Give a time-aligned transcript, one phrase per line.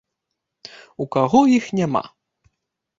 [1.05, 2.05] У каго іх няма!